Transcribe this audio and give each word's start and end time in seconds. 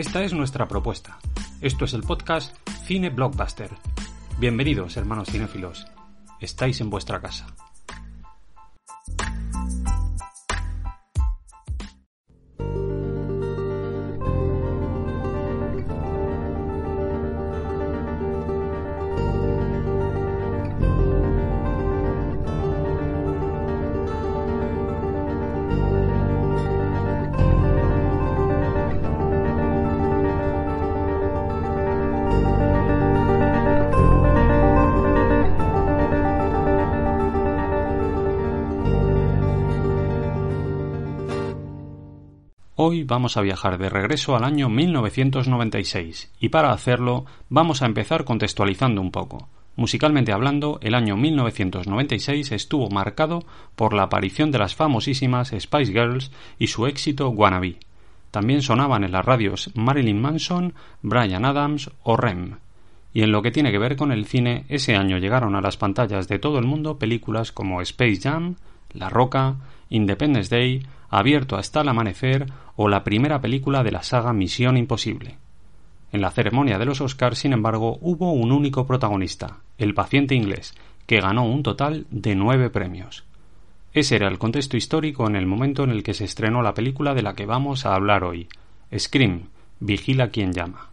Esta 0.00 0.24
es 0.24 0.32
nuestra 0.32 0.66
propuesta. 0.66 1.18
Esto 1.60 1.84
es 1.84 1.92
el 1.92 2.02
podcast 2.02 2.56
Cine 2.86 3.10
Blockbuster. 3.10 3.68
Bienvenidos, 4.38 4.96
hermanos 4.96 5.28
cinéfilos. 5.28 5.86
Estáis 6.40 6.80
en 6.80 6.88
vuestra 6.88 7.20
casa. 7.20 7.54
Hoy 42.82 43.04
vamos 43.04 43.36
a 43.36 43.42
viajar 43.42 43.76
de 43.76 43.90
regreso 43.90 44.34
al 44.34 44.42
año 44.42 44.70
1996 44.70 46.32
y 46.40 46.48
para 46.48 46.72
hacerlo 46.72 47.26
vamos 47.50 47.82
a 47.82 47.84
empezar 47.84 48.24
contextualizando 48.24 49.02
un 49.02 49.10
poco. 49.10 49.50
Musicalmente 49.76 50.32
hablando, 50.32 50.78
el 50.80 50.94
año 50.94 51.14
1996 51.18 52.52
estuvo 52.52 52.88
marcado 52.88 53.44
por 53.76 53.92
la 53.92 54.04
aparición 54.04 54.50
de 54.50 54.60
las 54.60 54.74
famosísimas 54.74 55.52
Spice 55.54 55.92
Girls 55.92 56.30
y 56.58 56.68
su 56.68 56.86
éxito 56.86 57.28
Wannabe. 57.28 57.76
También 58.30 58.62
sonaban 58.62 59.04
en 59.04 59.12
las 59.12 59.26
radios 59.26 59.70
Marilyn 59.74 60.18
Manson, 60.18 60.72
Brian 61.02 61.44
Adams 61.44 61.90
o 62.02 62.16
Rem. 62.16 62.60
Y 63.12 63.20
en 63.20 63.30
lo 63.30 63.42
que 63.42 63.50
tiene 63.50 63.72
que 63.72 63.78
ver 63.78 63.94
con 63.94 64.10
el 64.10 64.24
cine, 64.24 64.64
ese 64.70 64.96
año 64.96 65.18
llegaron 65.18 65.54
a 65.54 65.60
las 65.60 65.76
pantallas 65.76 66.28
de 66.28 66.38
todo 66.38 66.58
el 66.58 66.64
mundo 66.64 66.98
películas 66.98 67.52
como 67.52 67.82
Space 67.82 68.20
Jam, 68.22 68.56
La 68.94 69.10
Roca, 69.10 69.56
Independence 69.90 70.48
Day, 70.48 70.82
Abierto 71.10 71.56
hasta 71.56 71.80
el 71.80 71.88
amanecer 71.88 72.46
o 72.76 72.88
la 72.88 73.02
primera 73.02 73.40
película 73.40 73.82
de 73.82 73.90
la 73.90 74.02
saga 74.02 74.32
Misión 74.32 74.76
Imposible. 74.76 75.38
En 76.12 76.20
la 76.20 76.30
ceremonia 76.30 76.78
de 76.78 76.84
los 76.84 77.00
Oscars, 77.00 77.38
sin 77.38 77.52
embargo, 77.52 77.98
hubo 78.00 78.32
un 78.32 78.52
único 78.52 78.86
protagonista, 78.86 79.58
el 79.76 79.92
paciente 79.92 80.34
inglés, 80.34 80.74
que 81.06 81.20
ganó 81.20 81.44
un 81.44 81.62
total 81.62 82.06
de 82.10 82.34
nueve 82.36 82.70
premios. 82.70 83.24
Ese 83.92 84.16
era 84.16 84.28
el 84.28 84.38
contexto 84.38 84.76
histórico 84.76 85.26
en 85.26 85.34
el 85.34 85.46
momento 85.46 85.82
en 85.82 85.90
el 85.90 86.04
que 86.04 86.14
se 86.14 86.24
estrenó 86.24 86.62
la 86.62 86.74
película 86.74 87.12
de 87.12 87.22
la 87.22 87.34
que 87.34 87.46
vamos 87.46 87.86
a 87.86 87.94
hablar 87.94 88.22
hoy, 88.22 88.48
Scream, 88.96 89.48
Vigila 89.80 90.28
quien 90.28 90.52
llama. 90.52 90.89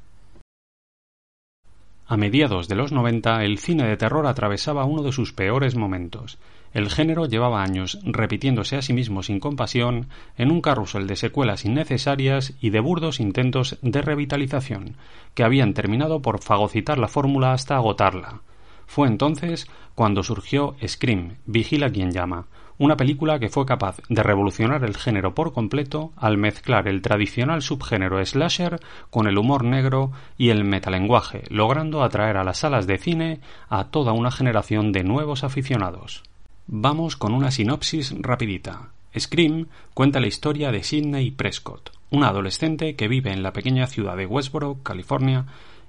A 2.09 2.15
mediados 2.15 2.69
de 2.69 2.75
los 2.75 2.93
90, 2.93 3.43
el 3.43 3.57
cine 3.57 3.85
de 3.85 3.97
terror 3.97 4.27
atravesaba 4.27 4.85
uno 4.85 5.03
de 5.03 5.11
sus 5.11 5.33
peores 5.33 5.75
momentos. 5.75 6.37
El 6.73 6.89
género 6.89 7.25
llevaba 7.25 7.61
años 7.61 7.99
repitiéndose 8.05 8.77
a 8.77 8.81
sí 8.81 8.93
mismo 8.93 9.23
sin 9.23 9.41
compasión 9.41 10.07
en 10.37 10.49
un 10.49 10.61
carrusel 10.61 11.05
de 11.05 11.17
secuelas 11.17 11.65
innecesarias 11.65 12.53
y 12.61 12.69
de 12.69 12.79
burdos 12.79 13.19
intentos 13.19 13.77
de 13.81 14.01
revitalización, 14.01 14.95
que 15.33 15.43
habían 15.43 15.73
terminado 15.73 16.21
por 16.21 16.41
fagocitar 16.41 16.97
la 16.97 17.09
fórmula 17.09 17.51
hasta 17.51 17.75
agotarla. 17.75 18.41
Fue 18.85 19.09
entonces 19.09 19.67
cuando 19.93 20.23
surgió 20.23 20.77
Scream, 20.85 21.39
Vigila 21.45 21.89
quien 21.89 22.11
llama, 22.11 22.47
una 22.79 22.97
película 22.97 23.39
que 23.39 23.49
fue 23.49 23.65
capaz 23.65 23.97
de 24.07 24.23
revolucionar 24.23 24.83
el 24.83 24.95
género 24.95 25.33
por 25.33 25.53
completo 25.53 26.11
al 26.15 26.37
mezclar 26.37 26.87
el 26.87 27.01
tradicional 27.01 27.61
subgénero 27.61 28.23
slasher 28.23 28.79
con 29.09 29.27
el 29.27 29.37
humor 29.37 29.63
negro 29.63 30.11
y 30.37 30.49
el 30.49 30.63
metalenguaje, 30.63 31.43
logrando 31.49 32.03
atraer 32.03 32.37
a 32.37 32.43
las 32.43 32.59
salas 32.59 32.87
de 32.87 32.97
cine 32.97 33.39
a 33.69 33.85
toda 33.85 34.11
una 34.11 34.31
generación 34.31 34.91
de 34.91 35.03
nuevos 35.03 35.43
aficionados. 35.43 36.23
Vamos 36.67 37.15
con 37.15 37.33
una 37.33 37.49
sinopsis 37.49 38.13
rapidita. 38.19 38.89
Scream 39.17 39.67
cuenta 39.93 40.19
la 40.19 40.27
historia 40.27 40.71
de 40.71 40.83
Sidney 40.83 41.31
Prescott, 41.31 41.91
una 42.11 42.29
adolescente 42.29 42.95
que 42.95 43.07
vive 43.07 43.31
en 43.31 43.41
la 43.41 43.53
pequeña 43.53 43.87
ciudad 43.87 44.15
de 44.15 44.25
Westboro, 44.25 44.77
California, 44.83 45.45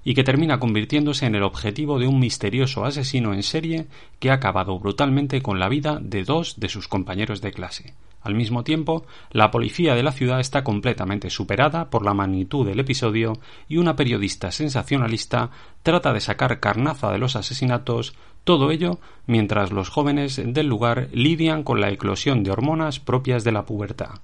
y 0.09 0.15
que 0.15 0.23
termina 0.23 0.59
convirtiéndose 0.59 1.27
en 1.27 1.35
el 1.35 1.43
objetivo 1.43 1.99
de 1.99 2.07
un 2.07 2.19
misterioso 2.19 2.83
asesino 2.83 3.31
en 3.31 3.43
serie 3.43 3.85
que 4.17 4.31
ha 4.31 4.33
acabado 4.33 4.79
brutalmente 4.79 5.43
con 5.43 5.59
la 5.59 5.69
vida 5.69 5.99
de 6.01 6.23
dos 6.23 6.59
de 6.59 6.67
sus 6.67 6.87
compañeros 6.87 7.41
de 7.41 7.51
clase. 7.51 7.93
Al 8.23 8.33
mismo 8.33 8.63
tiempo, 8.63 9.05
la 9.29 9.51
policía 9.51 9.93
de 9.93 10.01
la 10.01 10.11
ciudad 10.11 10.39
está 10.39 10.63
completamente 10.63 11.29
superada 11.29 11.91
por 11.91 12.03
la 12.03 12.15
magnitud 12.15 12.65
del 12.65 12.79
episodio 12.79 13.33
y 13.67 13.77
una 13.77 13.95
periodista 13.95 14.49
sensacionalista 14.49 15.51
trata 15.83 16.11
de 16.11 16.21
sacar 16.21 16.59
carnaza 16.59 17.11
de 17.11 17.19
los 17.19 17.35
asesinatos, 17.35 18.15
todo 18.45 18.71
ello 18.71 18.97
mientras 19.27 19.71
los 19.71 19.89
jóvenes 19.89 20.41
del 20.43 20.65
lugar 20.65 21.09
lidian 21.13 21.61
con 21.61 21.81
la 21.81 21.91
eclosión 21.91 22.43
de 22.43 22.49
hormonas 22.49 22.99
propias 22.99 23.43
de 23.43 23.51
la 23.51 23.67
pubertad. 23.67 24.21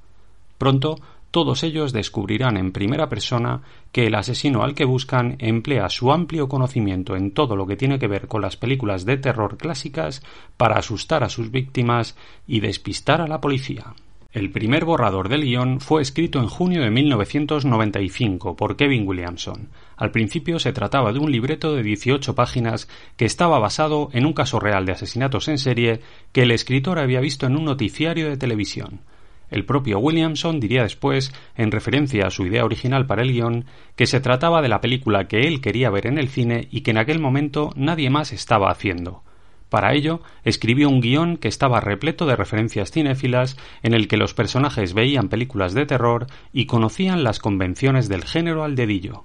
Pronto 0.58 0.96
todos 1.36 1.64
ellos 1.64 1.92
descubrirán 1.92 2.56
en 2.56 2.72
primera 2.72 3.10
persona 3.10 3.62
que 3.92 4.08
el 4.08 4.16
asesino 4.16 4.64
al 4.64 4.74
que 4.74 4.86
buscan 4.86 5.36
emplea 5.40 5.90
su 5.90 6.14
amplio 6.14 6.48
conocimiento 6.48 7.18
en 7.18 7.32
todo 7.32 7.58
lo 7.58 7.68
que 7.68 7.76
tiene 7.76 8.00
que 8.00 8.08
ver 8.08 8.30
con 8.30 8.42
las 8.42 8.56
películas 8.56 9.04
de 9.04 9.18
terror 9.18 9.58
clásicas 9.58 10.24
para 10.56 10.78
asustar 10.78 11.26
a 11.26 11.30
sus 11.30 11.52
víctimas 11.52 12.16
y 12.48 12.62
despistar 12.62 13.20
a 13.20 13.28
la 13.28 13.42
policía. 13.42 13.96
El 14.32 14.50
primer 14.50 14.86
borrador 14.86 15.28
del 15.28 15.44
guion 15.44 15.82
fue 15.82 16.02
escrito 16.02 16.40
en 16.40 16.48
junio 16.48 16.82
de 16.82 16.90
1995 16.90 18.56
por 18.56 18.78
Kevin 18.78 19.06
Williamson. 19.06 19.68
Al 19.98 20.12
principio 20.12 20.58
se 20.58 20.72
trataba 20.72 21.12
de 21.12 21.20
un 21.20 21.34
libreto 21.34 21.76
de 21.76 21.84
18 21.84 22.34
páginas 22.34 22.88
que 23.18 23.26
estaba 23.26 23.60
basado 23.60 24.08
en 24.14 24.26
un 24.26 24.32
caso 24.32 24.62
real 24.62 24.86
de 24.86 24.94
asesinatos 24.94 25.50
en 25.50 25.58
serie 25.58 26.00
que 26.32 26.44
el 26.44 26.52
escritor 26.52 26.98
había 26.98 27.20
visto 27.20 27.46
en 27.46 27.58
un 27.58 27.66
noticiario 27.66 28.30
de 28.30 28.38
televisión. 28.38 29.02
El 29.50 29.66
propio 29.66 30.00
Williamson 30.00 30.60
diría 30.60 30.84
después, 30.84 31.34
en 31.56 31.72
referencia 31.72 32.28
a 32.28 32.32
su 32.32 32.46
idea 32.46 32.66
original 32.66 33.06
para 33.06 33.22
el 33.22 33.32
guion, 33.32 33.66
que 33.96 34.08
se 34.08 34.20
trataba 34.20 34.62
de 34.62 34.70
la 34.70 34.82
película 34.82 35.28
que 35.28 35.42
él 35.42 35.62
quería 35.62 35.90
ver 35.90 36.08
en 36.08 36.18
el 36.18 36.30
cine 36.30 36.68
y 36.72 36.82
que 36.82 36.92
en 36.92 36.98
aquel 36.98 37.20
momento 37.20 37.72
nadie 37.76 38.10
más 38.10 38.32
estaba 38.32 38.72
haciendo. 38.72 39.24
Para 39.70 39.94
ello, 39.94 40.22
escribió 40.44 40.90
un 40.90 41.02
guion 41.02 41.38
que 41.38 41.48
estaba 41.48 41.82
repleto 41.82 42.26
de 42.26 42.36
referencias 42.36 42.92
cinéfilas 42.92 43.58
en 43.84 43.94
el 43.94 44.08
que 44.08 44.18
los 44.18 44.34
personajes 44.34 44.94
veían 44.94 45.28
películas 45.28 45.74
de 45.74 45.86
terror 45.86 46.28
y 46.54 46.66
conocían 46.66 47.24
las 47.24 47.40
convenciones 47.40 48.08
del 48.08 48.24
género 48.24 48.64
al 48.64 48.76
dedillo. 48.76 49.24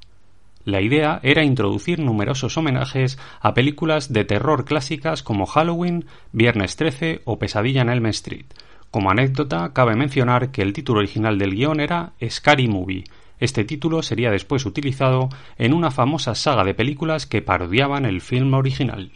La 0.64 0.82
idea 0.82 1.20
era 1.22 1.42
introducir 1.42 2.00
numerosos 2.00 2.56
homenajes 2.58 3.18
a 3.40 3.54
películas 3.54 4.12
de 4.12 4.24
terror 4.24 4.64
clásicas 4.64 5.22
como 5.22 5.46
Halloween, 5.46 6.04
Viernes 6.32 6.76
13 6.76 7.22
o 7.24 7.38
Pesadilla 7.38 7.82
en 7.82 7.88
Elm 7.88 8.06
Street, 8.06 8.46
como 8.90 9.10
anécdota, 9.10 9.72
cabe 9.72 9.94
mencionar 9.94 10.50
que 10.50 10.62
el 10.62 10.72
título 10.72 10.98
original 10.98 11.38
del 11.38 11.54
guion 11.54 11.80
era 11.80 12.12
Scary 12.28 12.66
Movie. 12.66 13.04
Este 13.38 13.64
título 13.64 14.02
sería 14.02 14.30
después 14.30 14.66
utilizado 14.66 15.28
en 15.58 15.72
una 15.72 15.90
famosa 15.90 16.34
saga 16.34 16.64
de 16.64 16.74
películas 16.74 17.26
que 17.26 17.40
parodiaban 17.40 18.04
el 18.04 18.20
film 18.20 18.52
original. 18.54 19.12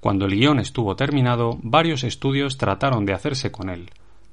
Cuando 0.00 0.26
el 0.26 0.32
guion 0.32 0.58
estuvo 0.58 0.96
terminado, 0.96 1.58
varios 1.62 2.04
estudios 2.04 2.58
trataron 2.58 3.06
de 3.06 3.14
hacerse 3.14 3.52
con 3.52 3.70
él. 3.70 3.90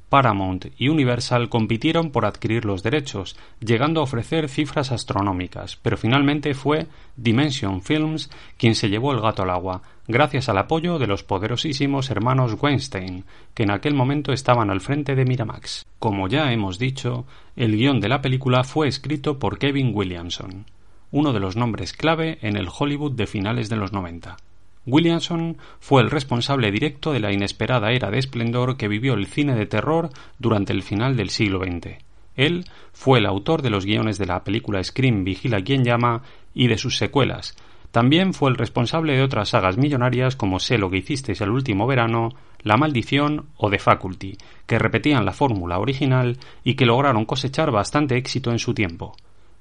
Paramount 0.10 0.68
y 0.78 0.90
Universal 0.90 1.50
compitieron 1.50 2.12
por 2.12 2.26
adquirir 2.26 2.66
los 2.66 2.84
derechos, 2.84 3.36
llegando 3.60 4.00
a 4.00 4.04
ofrecer 4.04 4.50
cifras 4.50 4.92
astronómicas, 4.92 5.78
pero 5.82 5.98
finalmente 5.98 6.54
fue 6.54 6.88
Dimension 7.16 7.82
Films 7.82 8.30
quien 8.58 8.76
se 8.76 8.90
llevó 8.90 9.12
el 9.12 9.22
gato 9.22 9.44
al 9.44 9.50
agua, 9.50 9.82
gracias 10.08 10.50
al 10.50 10.58
apoyo 10.58 11.00
de 11.00 11.08
los 11.08 11.24
poderosísimos 11.24 12.10
hermanos 12.10 12.56
Weinstein, 12.62 13.26
que 13.54 13.64
en 13.64 13.72
aquel 13.72 13.94
momento 13.94 14.32
estaban 14.32 14.70
al 14.70 14.82
frente 14.82 15.16
de 15.16 15.26
Miramax. 15.26 15.86
Como 16.00 16.28
ya 16.28 16.52
hemos 16.52 16.78
dicho, 16.78 17.26
el 17.56 17.76
guion 17.76 18.00
de 18.00 18.10
la 18.10 18.22
película 18.22 18.64
fue 18.64 18.88
escrito 18.88 19.40
por 19.40 19.58
Kevin 19.58 19.92
Williamson, 19.94 20.66
uno 21.12 21.34
de 21.34 21.40
los 21.40 21.56
nombres 21.56 21.94
clave 21.94 22.38
en 22.42 22.58
el 22.58 22.68
Hollywood 22.68 23.14
de 23.14 23.28
finales 23.28 23.70
de 23.70 23.78
los 23.78 23.94
90. 23.94 24.38
Williamson 24.86 25.58
fue 25.80 26.02
el 26.02 26.12
responsable 26.12 26.72
directo 26.72 27.12
de 27.12 27.20
la 27.20 27.34
inesperada 27.34 27.92
era 27.92 28.12
de 28.12 28.20
esplendor 28.20 28.78
que 28.78 28.88
vivió 28.88 29.14
el 29.16 29.26
cine 29.26 29.56
de 29.56 29.66
terror 29.66 30.10
durante 30.38 30.74
el 30.74 30.84
final 30.84 31.16
del 31.16 31.30
siglo 31.30 31.60
XX. 31.60 31.98
Él 32.36 32.66
fue 32.92 33.20
el 33.20 33.26
autor 33.26 33.62
de 33.62 33.70
los 33.70 33.86
guiones 33.86 34.18
de 34.18 34.26
la 34.26 34.44
película 34.44 34.84
Scream 34.84 35.24
Vigila 35.24 35.62
quien 35.62 35.84
llama 35.84 36.22
y 36.54 36.68
de 36.68 36.78
sus 36.78 36.98
secuelas. 36.98 37.56
También 37.92 38.34
fue 38.34 38.50
el 38.50 38.58
responsable 38.58 39.14
de 39.14 39.24
otras 39.24 39.50
sagas 39.50 39.78
millonarias 39.78 40.36
como 40.36 40.60
Sé 40.60 40.78
lo 40.78 40.90
que 40.90 40.98
hicisteis 40.98 41.40
el 41.40 41.50
último 41.50 41.88
verano, 41.88 42.30
La 42.62 42.76
maldición 42.76 43.46
o 43.56 43.70
The 43.70 43.80
Faculty, 43.80 44.38
que 44.66 44.78
repetían 44.78 45.26
la 45.26 45.32
fórmula 45.32 45.80
original 45.80 46.38
y 46.64 46.76
que 46.76 46.86
lograron 46.86 47.24
cosechar 47.26 47.72
bastante 47.72 48.18
éxito 48.18 48.52
en 48.52 48.60
su 48.60 48.74
tiempo. 48.74 49.16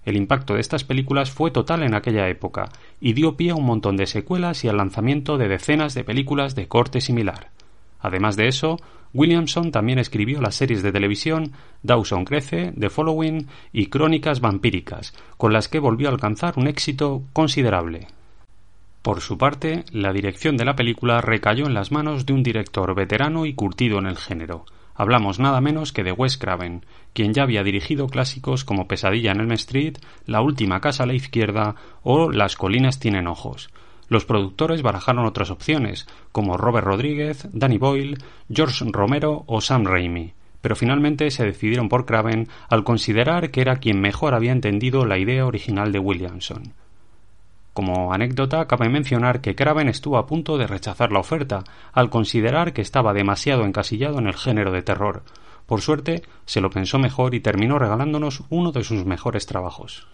El 0.05 0.17
impacto 0.17 0.55
de 0.55 0.61
estas 0.61 0.85
películas 0.85 1.31
fue 1.31 1.51
total 1.51 1.83
en 1.83 1.95
aquella 1.95 2.29
época 2.29 2.69
y 3.01 3.15
dio 3.15 3.37
pie 3.37 3.51
a 3.51 3.55
un 3.55 3.65
montón 3.65 3.97
de 3.97 4.06
secuelas 4.06 4.65
y 4.65 4.69
al 4.69 4.77
lanzamiento 4.77 5.39
de 5.39 5.49
decenas 5.49 5.95
de 5.95 6.05
películas 6.05 6.55
de 6.55 6.69
corte 6.69 7.01
similar. 7.01 7.51
Además 8.01 8.37
de 8.37 8.49
eso, 8.49 8.77
Williamson 9.15 9.71
también 9.71 9.99
escribió 9.99 10.43
las 10.43 10.56
series 10.56 10.83
de 10.83 10.93
televisión 10.93 11.53
Dawson 11.83 12.25
Crece, 12.25 12.73
The 12.79 12.91
Following 12.91 13.47
y 13.73 13.87
Crónicas 13.87 14.41
Vampíricas, 14.41 15.15
con 15.39 15.53
las 15.53 15.69
que 15.69 15.79
volvió 15.79 16.09
a 16.09 16.12
alcanzar 16.12 16.55
un 16.59 16.67
éxito 16.67 17.23
considerable. 17.33 18.09
Por 19.01 19.21
su 19.21 19.39
parte, 19.39 19.85
la 19.93 20.12
dirección 20.12 20.56
de 20.56 20.65
la 20.65 20.77
película 20.77 21.21
recayó 21.21 21.67
en 21.67 21.75
las 21.75 21.93
manos 21.93 22.27
de 22.27 22.33
un 22.33 22.43
director 22.43 22.95
veterano 22.95 23.47
y 23.47 23.55
curtido 23.55 23.99
en 23.99 24.06
el 24.06 24.17
género, 24.17 24.65
Hablamos 24.94 25.41
nada 25.41 25.61
menos 25.61 25.93
que 25.93 26.05
de 26.05 26.12
Wes 26.12 26.38
Craven, 26.38 26.87
quien 27.12 27.35
ya 27.35 27.43
había 27.43 27.64
dirigido 27.64 28.06
clásicos 28.06 28.64
como 28.64 28.87
Pesadilla 28.87 29.32
en 29.32 29.41
Elm 29.41 29.52
Street, 29.52 29.99
La 30.26 30.41
última 30.41 30.81
casa 30.81 31.02
a 31.02 31.06
la 31.06 31.14
izquierda 31.14 31.75
o 32.02 32.31
Las 32.31 32.56
colinas 32.56 33.00
tienen 33.00 33.26
ojos. 33.26 33.70
Los 34.08 34.25
productores 34.25 34.82
barajaron 34.82 35.26
otras 35.26 35.50
opciones, 35.50 36.06
como 36.31 36.56
Robert 36.56 36.87
Rodríguez, 36.87 37.49
Danny 37.52 37.79
Boyle, 37.79 38.19
George 38.52 38.85
Romero 38.93 39.44
o 39.46 39.61
Sam 39.61 39.85
Raimi, 39.85 40.35
pero 40.61 40.76
finalmente 40.76 41.31
se 41.31 41.44
decidieron 41.44 41.88
por 41.88 42.06
Craven 42.06 42.49
al 42.69 42.85
considerar 42.85 43.50
que 43.50 43.62
era 43.62 43.76
quien 43.76 44.00
mejor 44.00 44.35
había 44.35 44.52
entendido 44.52 45.05
la 45.06 45.19
idea 45.19 45.46
original 45.46 45.91
de 45.91 45.99
Williamson. 45.99 46.75
Como 47.75 48.12
anécdota, 48.12 48.69
cabe 48.69 48.88
mencionar 48.88 49.41
que 49.41 49.56
Craven 49.56 49.88
estuvo 49.88 50.17
a 50.17 50.26
punto 50.26 50.56
de 50.59 50.69
rechazar 50.69 51.11
la 51.11 51.19
oferta, 51.19 51.65
al 51.93 52.09
considerar 52.09 52.73
que 52.73 52.82
estaba 52.82 53.12
demasiado 53.12 53.65
encasillado 53.65 54.21
en 54.21 54.29
el 54.29 54.35
género 54.35 54.71
de 54.71 54.82
terror. 54.82 55.25
Por 55.67 55.81
suerte, 55.81 56.23
se 56.47 56.61
lo 56.61 56.71
pensó 56.71 57.00
mejor 57.00 57.35
y 57.35 57.41
terminó 57.41 57.81
regalándonos 57.81 58.44
uno 58.49 58.71
de 58.71 58.85
sus 58.85 59.05
mejores 59.05 59.47
trabajos. 59.47 60.06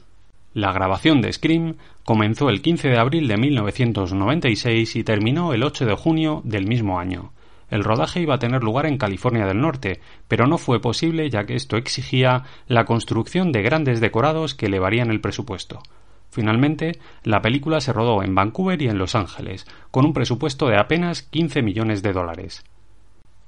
La 0.55 0.73
grabación 0.73 1.21
de 1.21 1.31
Scream 1.35 1.77
comenzó 2.03 2.49
el 2.49 2.63
15 2.63 2.89
de 2.89 2.99
abril 2.99 3.29
de 3.29 3.37
1996 3.37 4.97
y 4.97 5.05
terminó 5.05 5.53
el 5.53 5.63
8 5.63 5.85
de 5.85 5.95
junio 5.95 6.41
del 6.45 6.67
mismo 6.67 6.99
año. 6.99 7.33
El 7.69 7.85
rodaje 7.85 8.23
iba 8.23 8.37
a 8.37 8.39
tener 8.39 8.65
lugar 8.65 8.87
en 8.87 8.97
California 8.97 9.45
del 9.45 9.61
Norte, 9.61 10.01
pero 10.29 10.47
no 10.47 10.57
fue 10.57 10.81
posible 10.81 11.29
ya 11.29 11.45
que 11.45 11.57
esto 11.57 11.77
exigía 11.77 12.45
la 12.67 12.87
construcción 12.87 13.53
de 13.53 13.61
grandes 13.61 14.01
decorados 14.01 14.55
que 14.55 14.67
elevarían 14.67 15.11
el 15.11 15.21
presupuesto. 15.21 15.83
Finalmente, 16.31 16.99
la 17.25 17.43
película 17.43 17.81
se 17.81 17.93
rodó 17.93 18.23
en 18.23 18.35
Vancouver 18.35 18.81
y 18.81 18.89
en 18.89 18.99
Los 18.99 19.15
Ángeles, 19.15 19.67
con 19.91 20.07
un 20.07 20.13
presupuesto 20.13 20.69
de 20.69 20.79
apenas 20.79 21.23
15 21.23 21.63
millones 21.63 22.03
de 22.03 22.13
dólares. 22.13 22.65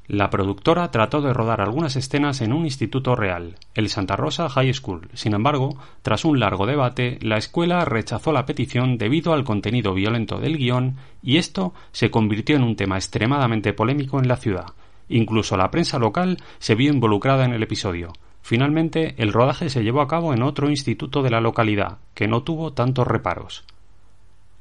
La 0.08 0.30
productora 0.30 0.90
trató 0.90 1.22
de 1.22 1.32
rodar 1.32 1.60
algunas 1.60 1.94
escenas 1.94 2.40
en 2.40 2.52
un 2.52 2.64
instituto 2.64 3.14
real, 3.14 3.54
el 3.74 3.88
Santa 3.88 4.16
Rosa 4.16 4.48
High 4.48 4.74
School. 4.74 5.08
Sin 5.14 5.32
embargo, 5.32 5.76
tras 6.02 6.24
un 6.24 6.40
largo 6.40 6.66
debate, 6.66 7.18
la 7.22 7.38
escuela 7.38 7.84
rechazó 7.84 8.32
la 8.32 8.44
petición 8.44 8.98
debido 8.98 9.32
al 9.32 9.44
contenido 9.44 9.94
violento 9.94 10.38
del 10.38 10.58
guion 10.58 10.96
y 11.22 11.36
esto 11.36 11.72
se 11.92 12.10
convirtió 12.10 12.56
en 12.56 12.64
un 12.64 12.74
tema 12.74 12.96
extremadamente 12.96 13.72
polémico 13.72 14.18
en 14.18 14.26
la 14.26 14.36
ciudad. 14.36 14.66
Incluso 15.08 15.56
la 15.56 15.70
prensa 15.70 16.00
local 16.00 16.38
se 16.58 16.74
vio 16.74 16.92
involucrada 16.92 17.44
en 17.44 17.52
el 17.52 17.62
episodio, 17.62 18.12
Finalmente, 18.42 19.14
el 19.18 19.32
rodaje 19.32 19.70
se 19.70 19.82
llevó 19.82 20.00
a 20.00 20.08
cabo 20.08 20.34
en 20.34 20.42
otro 20.42 20.68
instituto 20.68 21.22
de 21.22 21.30
la 21.30 21.40
localidad, 21.40 21.98
que 22.14 22.28
no 22.28 22.42
tuvo 22.42 22.72
tantos 22.72 23.06
reparos. 23.06 23.64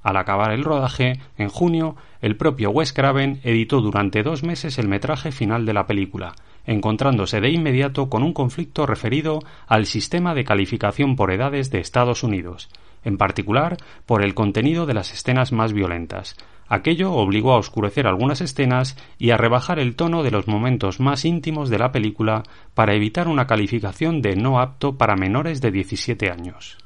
Al 0.04 0.18
acabar 0.18 0.52
el 0.52 0.64
rodaje, 0.64 1.20
en 1.38 1.50
junio, 1.50 1.96
el 2.22 2.36
propio 2.36 2.72
Wes 2.72 2.94
Craven 2.94 3.40
editó 3.44 3.82
durante 3.82 4.24
dos 4.24 4.44
meses 4.44 4.80
el 4.80 4.88
metraje 4.88 5.32
final 5.32 5.66
de 5.66 5.74
la 5.74 5.86
película, 5.86 6.34
encontrándose 6.66 7.42
de 7.42 7.50
inmediato 7.50 8.10
con 8.10 8.24
un 8.24 8.34
conflicto 8.34 8.86
referido 8.86 9.40
al 9.68 9.86
sistema 9.86 10.34
de 10.34 10.44
calificación 10.44 11.16
por 11.16 11.32
edades 11.32 11.72
de 11.72 11.80
Estados 11.80 12.24
Unidos, 12.24 12.70
en 13.04 13.18
particular 13.18 13.78
por 14.06 14.24
el 14.24 14.34
contenido 14.34 14.86
de 14.86 14.94
las 14.94 15.14
escenas 15.14 15.52
más 15.52 15.74
violentas, 15.74 16.36
Aquello 16.72 17.12
obligó 17.12 17.52
a 17.52 17.58
oscurecer 17.58 18.08
algunas 18.08 18.40
escenas 18.40 18.96
y 19.20 19.32
a 19.32 19.38
rebajar 19.38 19.78
el 19.78 19.98
tono 19.98 20.24
de 20.24 20.32
los 20.32 20.48
momentos 20.48 21.02
más 21.02 21.26
íntimos 21.26 21.70
de 21.70 21.78
la 21.78 21.92
película 21.92 22.44
para 22.74 22.94
evitar 22.94 23.28
una 23.28 23.46
calificación 23.46 24.22
de 24.22 24.38
no 24.38 24.58
apto 24.62 24.98
para 24.98 25.18
menores 25.18 25.60
de 25.60 25.70
17 25.70 26.32
años. 26.32 26.78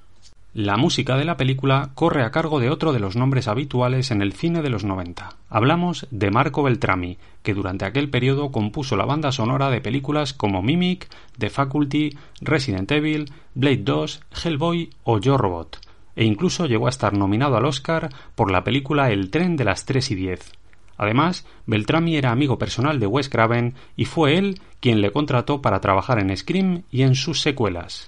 La 0.56 0.76
música 0.76 1.18
de 1.18 1.26
la 1.26 1.38
película 1.38 1.92
corre 1.94 2.24
a 2.24 2.32
cargo 2.32 2.60
de 2.60 2.72
otro 2.72 2.94
de 2.94 3.00
los 3.00 3.16
nombres 3.16 3.48
habituales 3.48 4.10
en 4.10 4.24
el 4.24 4.34
cine 4.34 4.64
de 4.64 4.72
los 4.72 4.84
90. 4.84 5.36
Hablamos 5.50 6.08
de 6.10 6.32
Marco 6.32 6.64
Beltrami, 6.64 7.20
que 7.44 7.54
durante 7.54 7.86
aquel 7.86 8.10
periodo 8.10 8.52
compuso 8.52 8.96
la 8.96 9.06
banda 9.06 9.32
sonora 9.32 9.70
de 9.70 9.82
películas 9.82 10.34
como 10.34 10.64
Mimic, 10.64 11.10
The 11.38 11.52
Faculty, 11.52 12.18
Resident 12.42 12.92
Evil, 12.92 13.32
Blade 13.54 13.84
2, 13.84 14.22
Hellboy 14.44 14.90
o 15.04 15.20
Yo 15.20 15.38
Robot 15.38 15.78
e 16.16 16.26
incluso 16.26 16.66
llegó 16.66 16.88
a 16.88 16.90
estar 16.90 17.14
nominado 17.14 17.58
al 17.58 17.66
Oscar 17.66 18.10
por 18.36 18.52
la 18.52 18.64
película 18.64 19.12
El 19.12 19.30
tren 19.30 19.56
de 19.56 19.66
las 19.66 19.86
tres 19.86 20.12
y 20.12 20.16
diez. 20.16 20.52
Además, 20.98 21.46
Beltrami 21.66 22.16
era 22.16 22.32
amigo 22.32 22.58
personal 22.58 23.00
de 23.00 23.08
Wes 23.08 23.30
Craven 23.30 23.74
y 23.98 24.06
fue 24.06 24.38
él 24.38 24.62
quien 24.80 25.02
le 25.02 25.12
contrató 25.12 25.62
para 25.62 25.82
trabajar 25.82 26.20
en 26.20 26.36
Scream 26.36 26.84
y 26.90 27.02
en 27.02 27.16
sus 27.16 27.42
secuelas. 27.42 28.08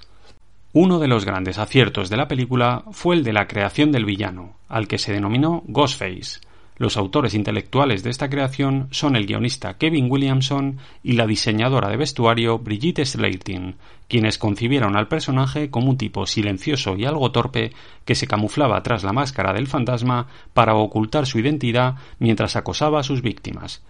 Uno 0.74 1.00
de 1.00 1.08
los 1.08 1.26
grandes 1.26 1.58
aciertos 1.58 2.10
de 2.10 2.18
la 2.18 2.28
película 2.28 2.84
fue 2.92 3.16
el 3.16 3.24
de 3.24 3.34
la 3.34 3.48
creación 3.48 3.92
del 3.92 4.06
villano, 4.06 4.56
al 4.70 4.88
que 4.88 4.98
se 5.00 5.12
denominó 5.12 5.64
Ghostface, 5.68 6.40
los 6.78 6.96
autores 6.96 7.34
intelectuales 7.34 8.04
de 8.04 8.12
esta 8.12 8.30
creación 8.30 8.88
son 8.92 9.16
el 9.16 9.26
guionista 9.26 9.78
Kevin 9.78 10.10
Williamson 10.10 10.78
y 11.04 11.14
la 11.14 11.26
diseñadora 11.26 11.90
de 11.90 11.98
vestuario 11.98 12.60
Brigitte 12.60 13.06
Slating, 13.06 13.76
quienes 14.08 14.38
concibieron 14.38 14.96
al 14.96 15.08
personaje 15.08 15.72
como 15.72 15.90
un 15.90 15.98
tipo 15.98 16.28
silencioso 16.28 16.96
y 16.96 17.06
algo 17.06 17.32
torpe 17.32 17.72
que 18.06 18.16
se 18.16 18.28
camuflaba 18.28 18.82
tras 18.84 19.04
la 19.04 19.12
máscara 19.12 19.54
del 19.54 19.68
fantasma 19.68 20.28
para 20.54 20.76
ocultar 20.76 21.26
su 21.26 21.40
identidad 21.40 21.96
mientras 22.20 22.56
acosaba 22.56 23.00
a 23.00 23.04
sus 23.04 23.22
víctimas. 23.22 23.84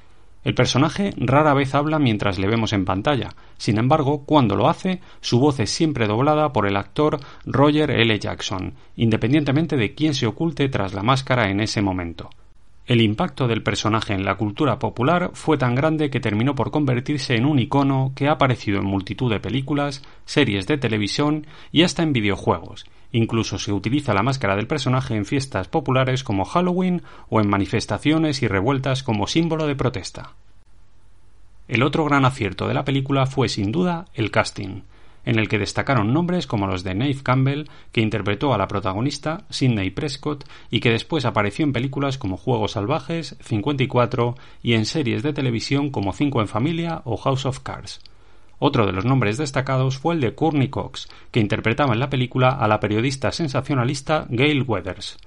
El 0.46 0.56
personaje 0.56 1.14
rara 1.18 1.54
vez 1.54 1.76
habla 1.76 2.00
mientras 2.00 2.40
le 2.40 2.48
vemos 2.48 2.72
en 2.72 2.86
pantalla. 2.86 3.36
Sin 3.58 3.78
embargo, 3.78 4.24
cuando 4.26 4.56
lo 4.56 4.70
hace, 4.70 5.02
su 5.20 5.40
voz 5.40 5.60
es 5.60 5.72
siempre 5.72 6.08
doblada 6.08 6.54
por 6.54 6.68
el 6.68 6.78
actor 6.78 7.20
Roger 7.46 7.92
L. 7.92 8.18
Jackson, 8.18 8.76
independientemente 8.96 9.76
de 9.76 9.94
quién 9.94 10.14
se 10.14 10.26
oculte 10.26 10.70
tras 10.70 10.94
la 10.94 11.04
máscara 11.04 11.50
en 11.50 11.60
ese 11.60 11.82
momento. 11.82 12.30
El 12.88 13.02
impacto 13.02 13.50
del 13.50 13.64
personaje 13.64 14.14
en 14.14 14.24
la 14.24 14.36
cultura 14.36 14.80
popular 14.80 15.32
fue 15.34 15.58
tan 15.58 15.76
grande 15.76 16.10
que 16.10 16.22
terminó 16.22 16.56
por 16.56 16.72
convertirse 16.72 17.36
en 17.36 17.46
un 17.46 17.60
icono 17.60 18.14
que 18.16 18.30
ha 18.30 18.32
aparecido 18.32 18.80
en 18.80 18.86
multitud 18.86 19.30
de 19.30 19.42
películas, 19.42 20.02
series 20.24 20.68
de 20.68 20.78
televisión 20.78 21.48
y 21.74 21.84
hasta 21.84 22.02
en 22.02 22.14
videojuegos. 22.14 22.86
Incluso 23.12 23.60
se 23.60 23.74
utiliza 23.74 24.14
la 24.14 24.24
máscara 24.24 24.56
del 24.56 24.68
personaje 24.68 25.16
en 25.16 25.26
fiestas 25.26 25.68
populares 25.68 26.24
como 26.24 26.46
Halloween 26.46 27.02
o 27.28 27.42
en 27.42 27.50
manifestaciones 27.50 28.42
y 28.42 28.48
revueltas 28.48 29.04
como 29.04 29.28
símbolo 29.28 29.68
de 29.68 29.76
protesta. 29.76 30.36
El 31.68 31.84
otro 31.84 32.06
gran 32.06 32.24
acierto 32.24 32.70
de 32.70 32.74
la 32.74 32.86
película 32.86 33.26
fue 33.26 33.50
sin 33.50 33.74
duda 33.74 34.06
el 34.14 34.32
casting 34.32 34.84
en 35.28 35.40
el 35.40 35.50
que 35.50 35.60
destacaron 35.60 36.14
nombres 36.14 36.48
como 36.48 36.68
los 36.68 36.86
de 36.86 36.96
Nave 36.96 37.18
Campbell, 37.22 37.66
que 37.92 38.00
interpretó 38.00 38.54
a 38.54 38.58
la 38.58 38.70
protagonista, 38.70 39.46
Sidney 39.50 39.90
Prescott, 39.92 40.46
y 40.72 40.80
que 40.80 40.90
después 40.90 41.26
apareció 41.26 41.66
en 41.66 41.74
películas 41.74 42.18
como 42.18 42.38
Juegos 42.38 42.72
Salvajes, 42.72 43.36
54 43.42 44.36
y 44.64 44.74
en 44.74 44.86
series 44.86 45.24
de 45.24 45.34
televisión 45.34 45.90
como 45.90 46.14
Cinco 46.14 46.40
en 46.40 46.48
Familia 46.48 47.02
o 47.04 47.18
House 47.18 47.46
of 47.46 47.60
Cards. 47.60 48.00
Otro 48.58 48.86
de 48.86 48.94
los 48.94 49.04
nombres 49.04 49.38
destacados 49.38 49.98
fue 49.98 50.16
el 50.16 50.22
de 50.22 50.34
Courtney 50.34 50.70
Cox, 50.70 51.10
que 51.30 51.42
interpretaba 51.42 51.94
en 51.94 52.00
la 52.00 52.10
película 52.10 52.52
a 52.52 52.70
la 52.70 52.80
periodista 52.80 53.34
sensacionalista 53.34 54.28
Gail 54.30 54.64
Weathers. 54.64 55.18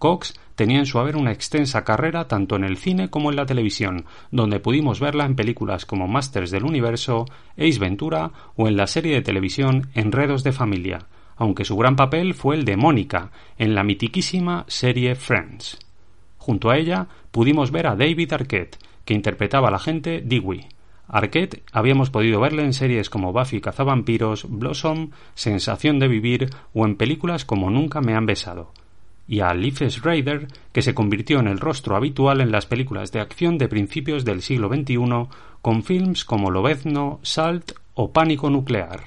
Cox 0.00 0.32
tenía 0.54 0.78
en 0.78 0.86
su 0.86 0.98
haber 0.98 1.14
una 1.14 1.30
extensa 1.30 1.84
carrera 1.84 2.26
tanto 2.26 2.56
en 2.56 2.64
el 2.64 2.78
cine 2.78 3.10
como 3.10 3.30
en 3.30 3.36
la 3.36 3.44
televisión, 3.44 4.06
donde 4.30 4.58
pudimos 4.58 4.98
verla 4.98 5.26
en 5.26 5.36
películas 5.36 5.84
como 5.84 6.08
Masters 6.08 6.50
del 6.50 6.64
Universo, 6.64 7.26
Ace 7.52 7.78
Ventura 7.78 8.32
o 8.56 8.66
en 8.66 8.78
la 8.78 8.86
serie 8.86 9.14
de 9.14 9.20
televisión 9.20 9.90
Enredos 9.94 10.42
de 10.42 10.52
Familia, 10.52 11.06
aunque 11.36 11.66
su 11.66 11.76
gran 11.76 11.96
papel 11.96 12.32
fue 12.32 12.56
el 12.56 12.64
de 12.64 12.78
Mónica 12.78 13.30
en 13.58 13.74
la 13.74 13.84
mitiquísima 13.84 14.64
serie 14.68 15.16
Friends. 15.16 15.78
Junto 16.38 16.70
a 16.70 16.78
ella 16.78 17.06
pudimos 17.30 17.70
ver 17.70 17.86
a 17.86 17.94
David 17.94 18.32
Arquette, 18.32 18.78
que 19.04 19.12
interpretaba 19.12 19.68
al 19.68 19.74
agente 19.74 20.22
Dewey. 20.24 20.66
Arquette 21.08 21.62
habíamos 21.72 22.08
podido 22.08 22.40
verle 22.40 22.64
en 22.64 22.72
series 22.72 23.10
como 23.10 23.34
Buffy 23.34 23.60
cazavampiros, 23.60 24.46
Blossom, 24.48 25.10
Sensación 25.34 25.98
de 25.98 26.08
vivir 26.08 26.48
o 26.72 26.86
en 26.86 26.96
películas 26.96 27.44
como 27.44 27.68
Nunca 27.68 28.00
me 28.00 28.14
han 28.14 28.24
besado 28.24 28.72
y 29.28 29.40
a 29.40 29.54
Leif 29.54 29.80
Schreider, 29.80 30.48
que 30.72 30.82
se 30.82 30.94
convirtió 30.94 31.38
en 31.38 31.48
el 31.48 31.60
rostro 31.60 31.96
habitual 31.96 32.40
en 32.40 32.50
las 32.50 32.66
películas 32.66 33.12
de 33.12 33.20
acción 33.20 33.58
de 33.58 33.68
principios 33.68 34.24
del 34.24 34.42
siglo 34.42 34.68
XXI, 34.68 35.28
con 35.62 35.82
films 35.82 36.24
como 36.24 36.50
Lobezno, 36.50 37.20
Salt 37.22 37.72
o 37.94 38.12
Pánico 38.12 38.50
Nuclear. 38.50 39.04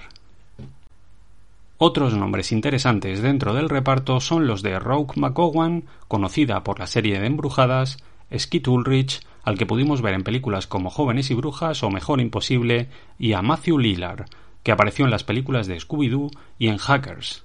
Otros 1.77 2.13
nombres 2.13 2.51
interesantes 2.51 3.21
dentro 3.21 3.53
del 3.53 3.67
reparto 3.67 4.21
son 4.21 4.47
los 4.47 4.61
de 4.61 4.79
Rogue 4.79 5.15
McGowan, 5.17 5.83
conocida 6.07 6.63
por 6.63 6.79
la 6.79 6.87
serie 6.87 7.19
de 7.19 7.27
Embrujadas, 7.27 7.97
Skid 8.37 8.67
Ulrich, 8.67 9.21
al 9.43 9.57
que 9.57 9.65
pudimos 9.65 10.01
ver 10.01 10.13
en 10.13 10.23
películas 10.23 10.67
como 10.67 10.89
Jóvenes 10.89 11.29
y 11.31 11.33
Brujas 11.33 11.83
o 11.83 11.89
Mejor 11.89 12.21
Imposible, 12.21 12.87
y 13.19 13.33
a 13.33 13.41
Matthew 13.41 13.79
Lillard, 13.79 14.25
que 14.63 14.71
apareció 14.71 15.03
en 15.05 15.11
las 15.11 15.23
películas 15.23 15.67
de 15.67 15.77
Scooby-Doo 15.77 16.31
y 16.57 16.67
en 16.69 16.77
Hackers. 16.77 17.43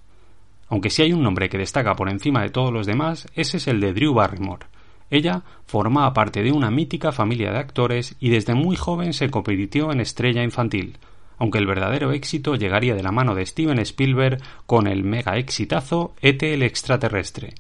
Aunque 0.69 0.91
si 0.91 1.03
hay 1.03 1.13
un 1.13 1.23
nombre 1.23 1.49
que 1.49 1.59
destaca 1.59 1.95
por 1.95 2.09
encima 2.09 2.43
de 2.43 2.51
todos 2.51 2.73
los 2.73 2.87
demás, 2.87 3.27
ese 3.35 3.57
es 3.57 3.69
el 3.69 3.81
de 3.81 3.93
Drew 3.93 4.13
Barrymore. 4.13 4.67
Ella 5.11 5.43
formaba 5.67 6.13
parte 6.13 6.43
de 6.43 6.53
una 6.53 6.71
mítica 6.71 7.13
familia 7.13 7.51
de 7.51 7.59
actores 7.59 8.17
y 8.21 8.29
desde 8.29 8.55
muy 8.55 8.77
joven 8.77 9.15
se 9.15 9.31
convirtió 9.31 9.91
en 9.91 10.01
estrella 10.01 10.43
infantil, 10.43 10.99
aunque 11.39 11.59
el 11.59 11.67
verdadero 11.67 12.13
éxito 12.13 12.57
llegaría 12.57 12.95
de 12.95 13.03
la 13.03 13.13
mano 13.13 13.35
de 13.35 13.47
Steven 13.47 13.79
Spielberg 13.79 14.43
con 14.67 14.87
el 14.87 15.05
mega 15.05 15.39
exitazo 15.39 16.15
E.T. 16.21 16.53
el 16.53 16.63
extraterrestre. 16.63 17.55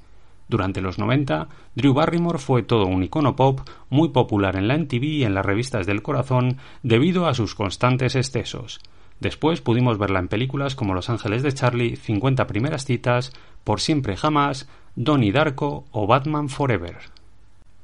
Durante 0.48 0.80
los 0.80 0.98
90, 0.98 1.48
Drew 1.74 1.92
Barrymore 1.92 2.38
fue 2.38 2.62
todo 2.62 2.86
un 2.86 3.02
icono 3.02 3.36
pop 3.36 3.60
muy 3.90 4.08
popular 4.08 4.56
en 4.56 4.66
la 4.66 4.76
MTV 4.76 5.04
y 5.04 5.24
en 5.24 5.34
las 5.34 5.44
revistas 5.44 5.86
del 5.86 6.02
corazón 6.02 6.56
debido 6.82 7.26
a 7.26 7.34
sus 7.34 7.54
constantes 7.54 8.16
excesos. 8.16 8.80
Después 9.20 9.60
pudimos 9.60 9.98
verla 9.98 10.20
en 10.20 10.28
películas 10.28 10.74
como 10.74 10.94
Los 10.94 11.10
Ángeles 11.10 11.42
de 11.42 11.52
Charlie, 11.52 11.96
50 11.96 12.46
primeras 12.46 12.84
citas, 12.84 13.32
Por 13.64 13.80
siempre 13.80 14.16
jamás, 14.16 14.68
Donnie 14.94 15.32
Darko 15.32 15.84
o 15.90 16.06
Batman 16.06 16.48
Forever. 16.48 16.96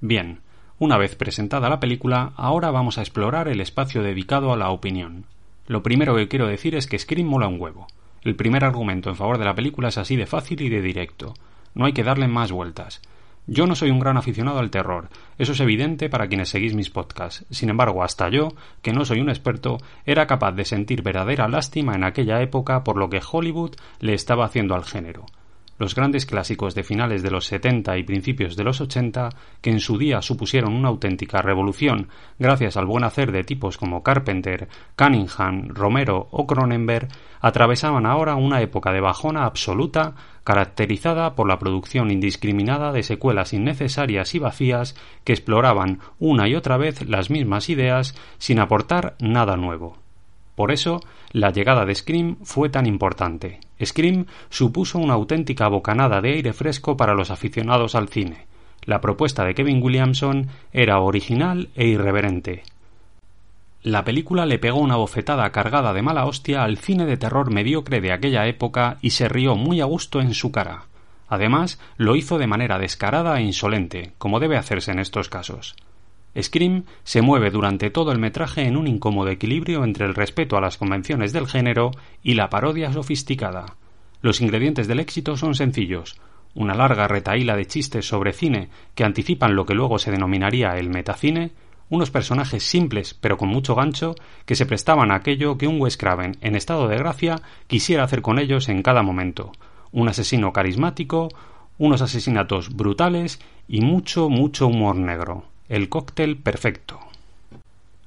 Bien, 0.01 0.41
una 0.79 0.99
vez 0.99 1.17
presentada 1.17 1.69
la 1.69 1.81
película, 1.81 2.33
ahora 2.37 2.71
vamos 2.71 2.99
a 2.99 3.01
explorar 3.01 3.49
el 3.49 3.61
espacio 3.61 4.03
dedicado 4.03 4.53
a 4.53 4.57
la 4.57 4.71
opinión. 4.71 5.25
Lo 5.67 5.83
primero 5.83 6.15
que 6.15 6.29
quiero 6.29 6.47
decir 6.47 6.75
es 6.75 6.87
que 6.87 6.99
Scream 6.99 7.27
mola 7.27 7.49
un 7.49 7.61
huevo. 7.61 7.87
El 8.23 8.37
primer 8.37 8.65
argumento 8.65 9.11
en 9.11 9.17
favor 9.17 9.39
de 9.39 9.45
la 9.45 9.55
película 9.55 9.89
es 9.89 9.99
así 9.99 10.17
de 10.17 10.27
fácil 10.27 10.61
y 10.63 10.69
de 10.69 10.83
directo. 10.83 11.35
No 11.75 11.85
hay 11.85 11.93
que 11.93 12.05
darle 12.05 12.29
más 12.29 12.53
vueltas. 12.53 13.03
Yo 13.47 13.67
no 13.67 13.75
soy 13.75 13.91
un 13.91 13.99
gran 13.99 14.17
aficionado 14.17 14.59
al 14.59 14.71
terror, 14.71 15.09
eso 15.37 15.53
es 15.53 15.61
evidente 15.61 16.09
para 16.09 16.29
quienes 16.29 16.49
seguís 16.49 16.75
mis 16.75 16.89
podcasts. 16.89 17.45
Sin 17.51 17.69
embargo, 17.69 18.03
hasta 18.03 18.31
yo, 18.31 18.49
que 18.81 18.93
no 18.93 19.05
soy 19.05 19.21
un 19.21 19.29
experto, 19.29 19.79
era 20.07 20.27
capaz 20.27 20.53
de 20.53 20.65
sentir 20.65 21.03
verdadera 21.03 21.47
lástima 21.47 21.95
en 21.95 22.05
aquella 22.05 22.41
época 22.41 22.85
por 22.85 22.97
lo 22.97 23.11
que 23.11 23.21
Hollywood 23.21 23.77
le 24.01 24.15
estaba 24.15 24.47
haciendo 24.47 24.75
al 24.75 24.85
género 24.85 25.27
los 25.79 25.95
grandes 25.95 26.27
clásicos 26.27 26.75
de 26.75 26.83
finales 26.83 27.23
de 27.23 27.31
los 27.31 27.47
70 27.47 27.97
y 27.99 28.03
principios 28.03 28.57
de 28.57 28.65
los 28.65 28.81
80, 28.81 29.31
que 29.61 29.71
en 29.71 29.81
su 29.81 29.99
día 29.99 30.23
supusieron 30.23 30.75
una 30.75 30.89
auténtica 30.89 31.43
revolución 31.43 32.09
gracias 32.39 32.77
al 32.77 32.87
buen 32.87 33.05
hacer 33.05 33.33
de 33.33 33.45
tipos 33.45 33.77
como 33.77 34.03
Carpenter, 34.03 34.69
Cunningham, 34.97 35.69
Romero 35.69 36.29
o 36.31 36.47
Cronenberg, 36.47 37.09
atravesaban 37.41 38.07
ahora 38.07 38.37
una 38.37 38.61
época 38.61 38.93
de 38.93 39.01
bajona 39.01 39.45
absoluta 39.45 40.15
caracterizada 40.45 41.35
por 41.35 41.49
la 41.49 41.59
producción 41.59 42.11
indiscriminada 42.11 42.93
de 42.93 43.03
secuelas 43.03 43.53
innecesarias 43.53 44.35
y 44.35 44.39
vacías 44.39 44.95
que 45.25 45.33
exploraban 45.33 46.01
una 46.19 46.49
y 46.49 46.55
otra 46.55 46.77
vez 46.77 47.09
las 47.09 47.31
mismas 47.31 47.69
ideas 47.69 48.15
sin 48.39 48.61
aportar 48.61 49.17
nada 49.21 49.57
nuevo. 49.57 50.04
Por 50.55 50.71
eso, 50.71 51.01
la 51.33 51.51
llegada 51.51 51.85
de 51.85 51.95
Scream 51.95 52.37
fue 52.45 52.69
tan 52.69 52.87
importante. 52.87 53.61
Scream 53.83 54.27
supuso 54.51 54.99
una 54.99 55.15
auténtica 55.15 55.69
bocanada 55.69 56.21
de 56.21 56.35
aire 56.35 56.53
fresco 56.53 56.97
para 56.97 57.15
los 57.15 57.31
aficionados 57.31 57.95
al 57.95 58.09
cine. 58.09 58.47
La 58.83 59.01
propuesta 59.01 59.45
de 59.45 59.55
Kevin 59.55 59.83
Williamson 59.83 60.49
era 60.73 61.01
original 61.01 61.71
e 61.75 61.87
irreverente. 61.87 62.63
La 63.83 64.05
película 64.05 64.47
le 64.47 64.59
pegó 64.59 64.79
una 64.79 64.97
bofetada 64.97 65.51
cargada 65.51 65.93
de 65.93 66.03
mala 66.03 66.25
hostia 66.25 66.65
al 66.65 66.79
cine 66.79 67.05
de 67.05 67.17
terror 67.17 67.51
mediocre 67.53 68.01
de 68.01 68.13
aquella 68.13 68.47
época 68.47 68.99
y 69.03 69.11
se 69.11 69.29
rió 69.29 69.57
muy 69.57 69.81
a 69.81 69.85
gusto 69.85 70.21
en 70.21 70.35
su 70.35 70.53
cara. 70.53 70.85
Además, 71.29 71.81
lo 71.97 72.17
hizo 72.17 72.39
de 72.39 72.47
manera 72.47 72.79
descarada 72.79 73.39
e 73.39 73.43
insolente, 73.43 74.13
como 74.19 74.41
debe 74.41 74.57
hacerse 74.57 74.93
en 74.93 75.01
estos 75.01 75.29
casos. 75.29 75.75
Scream 76.41 76.85
se 77.05 77.23
mueve 77.23 77.51
durante 77.51 77.91
todo 77.91 78.11
el 78.11 78.19
metraje 78.19 78.63
en 78.63 78.77
un 78.77 78.89
incómodo 78.89 79.29
equilibrio 79.29 79.85
entre 79.85 80.07
el 80.07 80.15
respeto 80.15 80.57
a 80.57 80.61
las 80.61 80.77
convenciones 80.77 81.33
del 81.33 81.47
género 81.47 81.93
y 82.23 82.35
la 82.35 82.51
parodia 82.51 82.93
sofisticada. 82.93 83.77
Los 84.21 84.41
ingredientes 84.41 84.89
del 84.89 85.01
éxito 85.01 85.37
son 85.37 85.55
sencillos. 85.55 86.17
Una 86.55 86.75
larga 86.75 87.07
retaíla 87.09 87.57
de 87.57 87.67
chistes 87.67 88.07
sobre 88.07 88.33
cine 88.33 88.69
que 88.95 89.05
anticipan 89.05 89.55
lo 89.55 89.65
que 89.67 89.75
luego 89.75 89.99
se 89.99 90.11
denominaría 90.11 90.77
el 90.77 90.89
metacine, 90.89 91.53
unos 91.89 92.11
personajes 92.11 92.65
simples 92.65 93.15
pero 93.15 93.37
con 93.37 93.49
mucho 93.49 93.75
gancho 93.75 94.15
que 94.47 94.57
se 94.57 94.67
prestaban 94.67 95.13
a 95.13 95.17
aquello 95.17 95.59
que 95.59 95.69
un 95.69 95.81
Wes 95.81 95.97
Craven 95.97 96.37
en 96.41 96.57
estado 96.57 96.89
de 96.89 96.97
gracia 96.97 97.43
quisiera 97.67 98.05
hacer 98.05 98.23
con 98.23 98.39
ellos 98.39 98.69
en 98.69 98.83
cada 98.83 99.03
momento, 99.03 99.53
un 99.93 100.09
asesino 100.09 100.53
carismático, 100.53 101.29
unos 101.79 102.03
asesinatos 102.03 102.75
brutales 102.75 103.41
y 103.69 103.83
mucho, 103.83 104.29
mucho 104.29 104.67
humor 104.67 104.97
negro 104.97 105.54
el 105.69 105.89
cóctel 105.89 106.37
perfecto. 106.37 107.01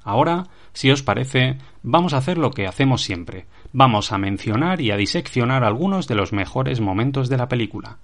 Ahora, 0.04 0.44
si 0.72 0.90
os 0.90 1.02
parece, 1.02 1.58
vamos 1.82 2.14
a 2.14 2.18
hacer 2.18 2.38
lo 2.38 2.50
que 2.50 2.66
hacemos 2.66 3.02
siempre. 3.02 3.46
Vamos 3.72 4.12
a 4.12 4.18
mencionar 4.18 4.80
y 4.80 4.90
a 4.90 4.96
diseccionar 4.96 5.64
algunos 5.64 6.08
de 6.08 6.14
los 6.14 6.32
mejores 6.32 6.80
momentos 6.80 7.28
de 7.28 7.36
la 7.36 7.48
película. 7.48 7.98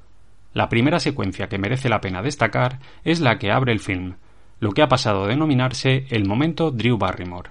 La 0.53 0.69
primera 0.69 1.01
secuencia 1.01 1.49
que 1.49 1.59
merece 1.59 1.89
la 1.89 2.01
pena 2.01 2.23
destacar 2.23 2.79
es 3.05 3.21
la 3.21 3.39
que 3.39 3.51
abre 3.51 3.73
el 3.73 3.81
film, 3.81 4.15
lo 4.61 4.73
que 4.73 4.83
ha 4.83 4.89
pasado 4.89 5.25
a 5.25 5.29
denominarse 5.29 6.07
el 6.11 6.27
momento 6.27 6.71
Drew 6.71 6.99
Barrymore. 6.99 7.51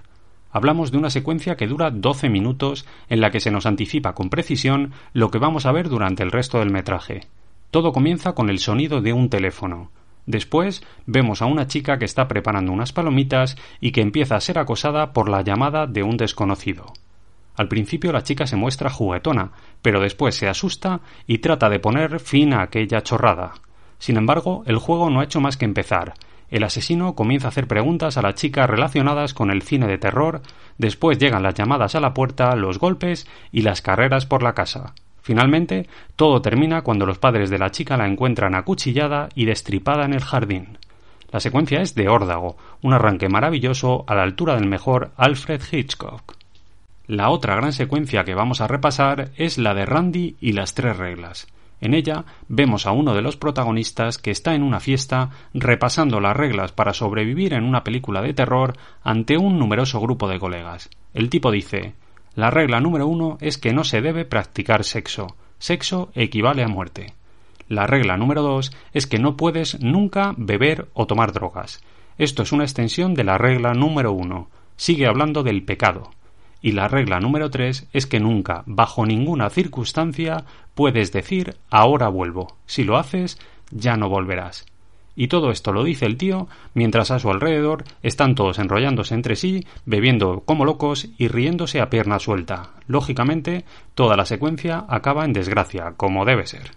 Hablamos 0.50 0.92
de 0.92 0.98
una 0.98 1.10
secuencia 1.10 1.56
que 1.56 1.66
dura 1.66 1.90
12 1.90 2.28
minutos 2.28 2.86
en 3.08 3.20
la 3.20 3.30
que 3.30 3.40
se 3.40 3.50
nos 3.50 3.66
anticipa 3.66 4.14
con 4.14 4.30
precisión 4.30 4.92
lo 5.12 5.30
que 5.30 5.38
vamos 5.38 5.66
a 5.66 5.72
ver 5.72 5.88
durante 5.88 6.22
el 6.22 6.30
resto 6.30 6.60
del 6.60 6.70
metraje. 6.70 7.22
Todo 7.70 7.92
comienza 7.92 8.34
con 8.34 8.50
el 8.50 8.60
sonido 8.60 9.00
de 9.00 9.12
un 9.12 9.28
teléfono, 9.28 9.90
Después 10.26 10.82
vemos 11.06 11.42
a 11.42 11.46
una 11.46 11.66
chica 11.66 11.98
que 11.98 12.04
está 12.04 12.28
preparando 12.28 12.72
unas 12.72 12.92
palomitas 12.92 13.56
y 13.80 13.92
que 13.92 14.00
empieza 14.00 14.36
a 14.36 14.40
ser 14.40 14.58
acosada 14.58 15.12
por 15.12 15.28
la 15.28 15.42
llamada 15.42 15.86
de 15.86 16.02
un 16.02 16.16
desconocido. 16.16 16.92
Al 17.56 17.68
principio 17.68 18.12
la 18.12 18.22
chica 18.22 18.46
se 18.46 18.56
muestra 18.56 18.90
juguetona, 18.90 19.52
pero 19.82 20.00
después 20.00 20.34
se 20.34 20.48
asusta 20.48 21.00
y 21.26 21.38
trata 21.38 21.68
de 21.68 21.78
poner 21.78 22.18
fin 22.20 22.52
a 22.52 22.62
aquella 22.62 23.02
chorrada. 23.02 23.52
Sin 23.98 24.16
embargo, 24.16 24.64
el 24.66 24.78
juego 24.78 25.08
no 25.10 25.20
ha 25.20 25.24
hecho 25.24 25.40
más 25.40 25.56
que 25.56 25.64
empezar. 25.64 26.14
El 26.50 26.64
asesino 26.64 27.14
comienza 27.14 27.48
a 27.48 27.50
hacer 27.50 27.66
preguntas 27.66 28.16
a 28.16 28.22
la 28.22 28.34
chica 28.34 28.66
relacionadas 28.66 29.34
con 29.34 29.50
el 29.50 29.62
cine 29.62 29.86
de 29.86 29.98
terror, 29.98 30.42
después 30.78 31.18
llegan 31.18 31.42
las 31.42 31.54
llamadas 31.54 31.94
a 31.94 32.00
la 32.00 32.12
puerta, 32.12 32.54
los 32.56 32.78
golpes 32.78 33.26
y 33.52 33.62
las 33.62 33.82
carreras 33.82 34.26
por 34.26 34.42
la 34.42 34.54
casa. 34.54 34.94
Finalmente, 35.24 35.88
todo 36.16 36.42
termina 36.42 36.82
cuando 36.82 37.06
los 37.06 37.16
padres 37.16 37.48
de 37.48 37.58
la 37.58 37.70
chica 37.70 37.96
la 37.96 38.06
encuentran 38.06 38.54
acuchillada 38.54 39.30
y 39.34 39.46
destripada 39.46 40.04
en 40.04 40.12
el 40.12 40.20
jardín. 40.20 40.76
La 41.30 41.40
secuencia 41.40 41.80
es 41.80 41.94
de 41.94 42.10
órdago, 42.10 42.58
un 42.82 42.92
arranque 42.92 43.30
maravilloso 43.30 44.04
a 44.06 44.14
la 44.14 44.22
altura 44.22 44.54
del 44.54 44.68
mejor 44.68 45.12
Alfred 45.16 45.62
Hitchcock. 45.72 46.36
La 47.06 47.30
otra 47.30 47.56
gran 47.56 47.72
secuencia 47.72 48.24
que 48.24 48.34
vamos 48.34 48.60
a 48.60 48.66
repasar 48.66 49.30
es 49.38 49.56
la 49.56 49.72
de 49.72 49.86
Randy 49.86 50.36
y 50.42 50.52
las 50.52 50.74
tres 50.74 50.98
reglas. 50.98 51.46
En 51.80 51.94
ella 51.94 52.26
vemos 52.48 52.86
a 52.86 52.92
uno 52.92 53.14
de 53.14 53.22
los 53.22 53.38
protagonistas 53.38 54.18
que 54.18 54.30
está 54.30 54.54
en 54.54 54.62
una 54.62 54.78
fiesta 54.78 55.30
repasando 55.54 56.20
las 56.20 56.36
reglas 56.36 56.72
para 56.72 56.92
sobrevivir 56.92 57.54
en 57.54 57.64
una 57.64 57.82
película 57.82 58.20
de 58.20 58.34
terror 58.34 58.76
ante 59.02 59.38
un 59.38 59.58
numeroso 59.58 60.02
grupo 60.02 60.28
de 60.28 60.38
colegas. 60.38 60.90
El 61.14 61.30
tipo 61.30 61.50
dice 61.50 61.94
la 62.36 62.50
regla 62.50 62.80
número 62.80 63.06
uno 63.06 63.38
es 63.40 63.58
que 63.58 63.72
no 63.72 63.84
se 63.84 64.00
debe 64.00 64.24
practicar 64.24 64.82
sexo. 64.82 65.36
Sexo 65.58 66.10
equivale 66.14 66.64
a 66.64 66.68
muerte. 66.68 67.12
La 67.68 67.86
regla 67.86 68.16
número 68.16 68.42
dos 68.42 68.72
es 68.92 69.06
que 69.06 69.18
no 69.18 69.36
puedes 69.36 69.80
nunca 69.80 70.34
beber 70.36 70.88
o 70.94 71.06
tomar 71.06 71.32
drogas. 71.32 71.82
Esto 72.18 72.42
es 72.42 72.52
una 72.52 72.64
extensión 72.64 73.14
de 73.14 73.24
la 73.24 73.38
regla 73.38 73.72
número 73.72 74.12
uno. 74.12 74.48
Sigue 74.76 75.06
hablando 75.06 75.44
del 75.44 75.62
pecado. 75.62 76.10
Y 76.60 76.72
la 76.72 76.88
regla 76.88 77.20
número 77.20 77.50
tres 77.50 77.86
es 77.92 78.06
que 78.06 78.18
nunca, 78.18 78.64
bajo 78.66 79.06
ninguna 79.06 79.48
circunstancia, 79.48 80.44
puedes 80.74 81.12
decir 81.12 81.56
ahora 81.70 82.08
vuelvo. 82.08 82.56
Si 82.66 82.82
lo 82.82 82.96
haces, 82.96 83.38
ya 83.70 83.96
no 83.96 84.08
volverás. 84.08 84.66
Y 85.16 85.28
todo 85.28 85.50
esto 85.50 85.72
lo 85.72 85.84
dice 85.84 86.06
el 86.06 86.16
tío 86.16 86.48
mientras 86.74 87.10
a 87.10 87.18
su 87.18 87.30
alrededor 87.30 87.84
están 88.02 88.34
todos 88.34 88.58
enrollándose 88.58 89.14
entre 89.14 89.36
sí, 89.36 89.66
bebiendo 89.86 90.40
como 90.40 90.64
locos 90.64 91.08
y 91.18 91.28
riéndose 91.28 91.80
a 91.80 91.90
pierna 91.90 92.18
suelta. 92.18 92.70
Lógicamente, 92.86 93.64
toda 93.94 94.16
la 94.16 94.26
secuencia 94.26 94.84
acaba 94.88 95.24
en 95.24 95.32
desgracia, 95.32 95.94
como 95.96 96.24
debe 96.24 96.46
ser. 96.46 96.72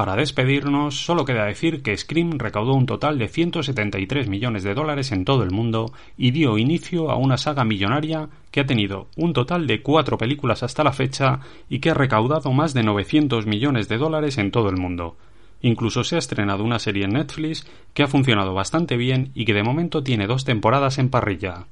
Para 0.00 0.16
despedirnos, 0.16 1.04
solo 1.04 1.26
queda 1.26 1.44
decir 1.44 1.82
que 1.82 1.94
Scream 1.94 2.38
recaudó 2.38 2.72
un 2.72 2.86
total 2.86 3.18
de 3.18 3.28
173 3.28 4.28
millones 4.28 4.62
de 4.62 4.72
dólares 4.72 5.12
en 5.12 5.26
todo 5.26 5.42
el 5.42 5.50
mundo 5.50 5.92
y 6.16 6.30
dio 6.30 6.56
inicio 6.56 7.10
a 7.10 7.16
una 7.16 7.36
saga 7.36 7.64
millonaria 7.64 8.30
que 8.50 8.60
ha 8.60 8.66
tenido 8.66 9.08
un 9.16 9.34
total 9.34 9.66
de 9.66 9.82
cuatro 9.82 10.16
películas 10.16 10.62
hasta 10.62 10.84
la 10.84 10.92
fecha 10.92 11.40
y 11.68 11.80
que 11.80 11.90
ha 11.90 11.94
recaudado 11.94 12.50
más 12.52 12.72
de 12.72 12.82
900 12.82 13.44
millones 13.44 13.88
de 13.88 13.98
dólares 13.98 14.38
en 14.38 14.50
todo 14.52 14.70
el 14.70 14.78
mundo. 14.78 15.16
Incluso 15.62 16.04
se 16.04 16.16
ha 16.16 16.18
estrenado 16.18 16.64
una 16.64 16.78
serie 16.78 17.04
en 17.04 17.12
Netflix 17.12 17.66
que 17.92 18.02
ha 18.02 18.08
funcionado 18.08 18.54
bastante 18.54 18.96
bien 18.96 19.30
y 19.34 19.44
que 19.44 19.54
de 19.54 19.62
momento 19.62 20.02
tiene 20.02 20.26
dos 20.26 20.44
temporadas 20.44 20.98
en 20.98 21.10
parrilla. 21.10 21.66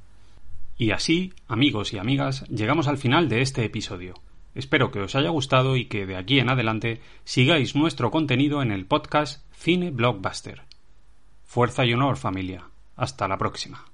Y 0.77 0.91
así, 0.91 1.33
amigos 1.47 1.93
y 1.93 1.97
amigas, 1.97 2.45
llegamos 2.49 2.87
al 2.87 2.97
final 2.97 3.27
de 3.29 3.41
este 3.41 3.65
episodio. 3.65 4.13
Espero 4.55 4.91
que 4.91 4.99
os 4.99 5.15
haya 5.15 5.29
gustado 5.29 5.75
y 5.75 5.85
que 5.85 6.05
de 6.05 6.15
aquí 6.15 6.39
en 6.39 6.49
adelante 6.49 7.01
sigáis 7.23 7.75
nuestro 7.75 8.11
contenido 8.11 8.61
en 8.61 8.71
el 8.71 8.85
podcast 8.85 9.43
Cine 9.53 9.91
Blockbuster. 9.91 10.63
Fuerza 11.43 11.85
y 11.85 11.93
honor, 11.93 12.17
familia. 12.17 12.63
Hasta 12.95 13.27
la 13.27 13.37
próxima. 13.37 13.85